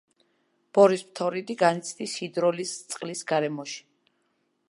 ბორის 0.77 1.03
ფთორიდი 1.09 1.57
განიცდის 1.59 2.17
ჰიდროლიზს 2.21 2.81
წყლის 2.95 3.23
გარემოში. 3.33 3.79